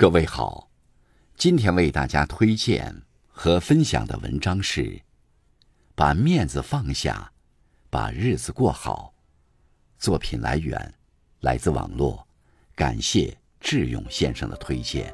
[0.00, 0.70] 各位好，
[1.36, 4.82] 今天为大家推荐和分享的文章是
[5.96, 7.32] 《把面子放下，
[7.90, 9.12] 把日子过好》。
[10.00, 10.94] 作品来源
[11.40, 12.24] 来自网络，
[12.76, 15.12] 感谢智勇先生的推荐。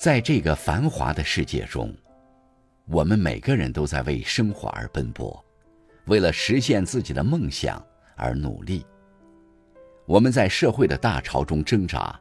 [0.00, 1.94] 在这个繁华的世界中。
[2.86, 5.42] 我们每个人都在为生活而奔波，
[6.04, 7.82] 为了实现自己的梦想
[8.14, 8.84] 而努力。
[10.04, 12.18] 我们在社会的大潮中挣扎，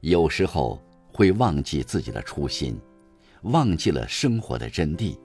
[0.00, 0.78] 有时候
[1.10, 2.78] 会忘记自己的初心，
[3.42, 5.18] 忘记了生活的真谛。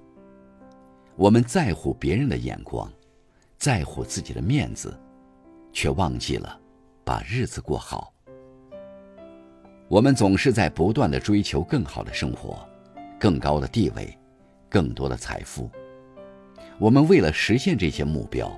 [1.18, 2.90] 我们在乎别人的眼光，
[3.58, 4.98] 在乎自己的面子，
[5.74, 6.58] 却忘记了
[7.04, 8.14] 把日子过好。
[9.90, 12.66] 我们总是在不断的追求更好的生活，
[13.20, 14.18] 更高的地位。
[14.74, 15.70] 更多的财富，
[16.80, 18.52] 我们为了实现这些目标，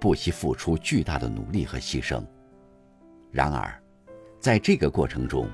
[0.00, 2.24] 不惜付出巨大的努力和牺牲。
[3.30, 3.78] 然而，
[4.40, 5.46] 在这个过程中，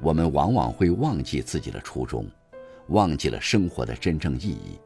[0.00, 2.30] 我们往往会忘记自己的初衷，
[2.90, 4.78] 忘记了生活的真正意义。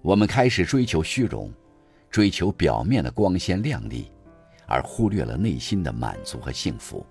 [0.00, 1.52] 我们开始追求虚荣，
[2.08, 4.10] 追求表面的光鲜亮丽，
[4.66, 7.04] 而忽略了内心的满足和幸福。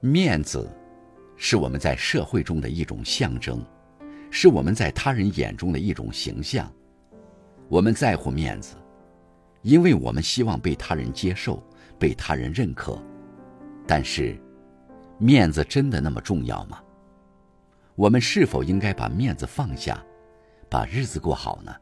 [0.00, 0.66] 面子，
[1.36, 3.62] 是我们在社会中的一种象征。
[4.30, 6.70] 是我们在他人眼中的一种形象，
[7.68, 8.76] 我们在乎面子，
[9.62, 11.62] 因为我们希望被他人接受，
[11.98, 13.00] 被他人认可。
[13.86, 14.36] 但是，
[15.18, 16.82] 面子真的那么重要吗？
[17.94, 20.04] 我们是否应该把面子放下，
[20.68, 21.74] 把日子过好呢？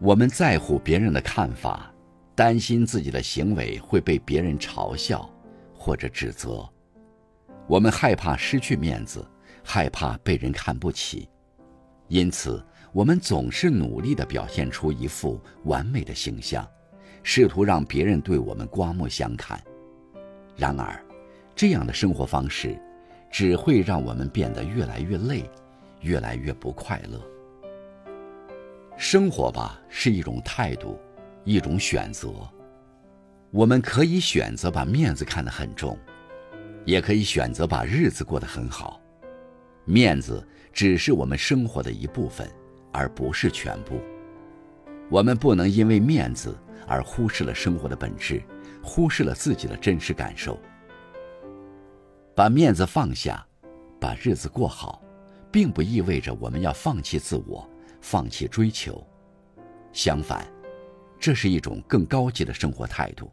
[0.00, 1.92] 我们在乎别人的看法，
[2.34, 5.30] 担心自己的行为会被别人嘲笑
[5.72, 6.68] 或者指责，
[7.68, 9.24] 我们害怕失去面子。
[9.64, 11.28] 害怕被人看不起，
[12.08, 12.62] 因此
[12.92, 16.68] 我们总是努力地表现出一副完美的形象，
[17.22, 19.60] 试图让别人对我们刮目相看。
[20.54, 21.02] 然而，
[21.56, 22.78] 这样的生活方式
[23.30, 25.50] 只会让我们变得越来越累，
[26.02, 27.20] 越来越不快乐。
[28.96, 30.96] 生活吧是一种态度，
[31.42, 32.30] 一种选择。
[33.50, 35.98] 我们可以选择把面子看得很重，
[36.84, 39.00] 也可以选择把日子过得很好。
[39.84, 42.50] 面子只是我们生活的一部分，
[42.92, 44.00] 而不是全部。
[45.10, 46.56] 我们不能因为面子
[46.86, 48.42] 而忽视了生活的本质，
[48.82, 50.58] 忽视了自己的真实感受。
[52.34, 53.46] 把面子放下，
[54.00, 55.02] 把日子过好，
[55.52, 57.68] 并不意味着我们要放弃自我，
[58.00, 59.06] 放弃追求。
[59.92, 60.44] 相反，
[61.20, 63.30] 这是一种更高级的生活态度。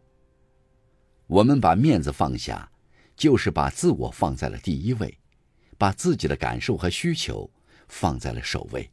[1.28, 2.69] 我们把面子放下，
[3.16, 5.18] 就是把自我放在了第一位。
[5.81, 7.50] 把自己的感受和需求
[7.88, 8.88] 放在了首位。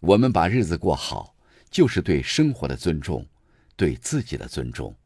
[0.00, 1.36] 我们把日子过好，
[1.70, 3.26] 就是对生活的尊重，
[3.76, 4.96] 对自己的尊重。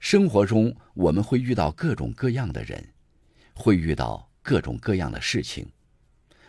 [0.00, 2.92] 生活中我们会遇到各种各样的人，
[3.54, 5.70] 会遇到各种各样的事情。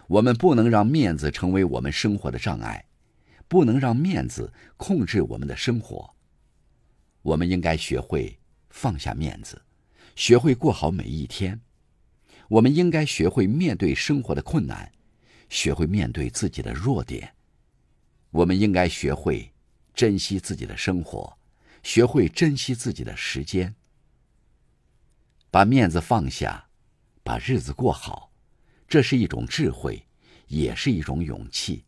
[0.08, 2.84] 我们不能让面子成为我们生活的障碍，
[3.48, 6.16] 不能让面子控制我们的生活。
[7.22, 8.40] 我们应该学会
[8.72, 9.62] 放下面子，
[10.16, 11.62] 学会过好每一天。
[12.51, 14.91] 我们应该学会面对生活的困难，
[15.50, 17.34] 学会面对自己的弱点。
[18.29, 19.53] 我们应该学会
[19.94, 21.38] 珍惜自己的生活，
[21.81, 23.73] 学会珍惜自己的时间。
[25.50, 26.67] 把面子放下，
[27.23, 28.34] 把日子过好，
[28.85, 30.03] 这是一种智慧，
[30.47, 31.85] 也是一种勇气。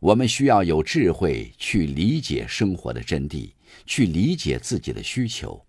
[0.00, 3.52] 我们需要有智慧去理解生活的真谛，
[3.86, 5.64] 去理解自己的需求。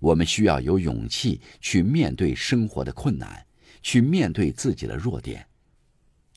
[0.00, 3.46] 我们需要有勇气去面对生活的困难，
[3.82, 5.46] 去面对自己的弱点。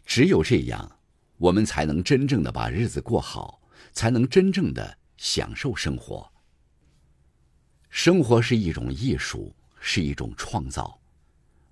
[0.06, 1.00] 只有这样，
[1.38, 3.62] 我们才能真正的把日子过好，
[3.94, 6.32] 才能真正的享受生活。
[7.90, 11.00] 生活是一种艺术，是一种创造。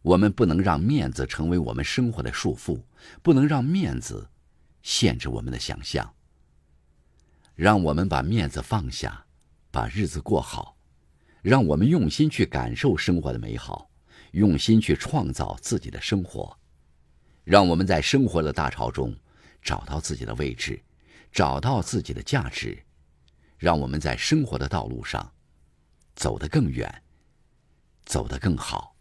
[0.02, 2.82] 我们不能让面子成为我们生活的束缚，
[3.22, 4.30] 不能让面子
[4.82, 6.14] 限制我们的想象。
[7.56, 9.26] 让我们把面子放下，
[9.72, 10.78] 把日子过好。
[11.42, 13.90] 让我们用心去感受生活的美好，
[14.32, 16.58] 用心去创造自己的生活。
[17.44, 19.16] 让我们在生活的大潮中
[19.62, 20.82] 找到自己的位置，
[21.32, 22.78] 找到自己的价值。
[23.58, 25.34] 让我们在生活的道路上
[26.16, 27.04] 走得更远，
[28.06, 28.96] 走得更好。